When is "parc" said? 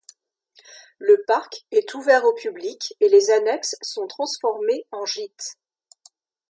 1.27-1.67